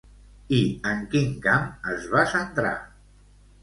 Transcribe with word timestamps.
I 0.59 0.61
en 0.93 1.05
quin 1.13 1.37
camp 1.45 1.71
es 1.95 2.11
va 2.17 2.27
centrar? 2.37 2.77